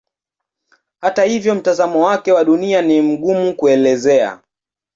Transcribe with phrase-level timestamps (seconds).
[1.01, 4.39] Hata hivyo mtazamo wake wa Dunia ni mgumu kuelezea.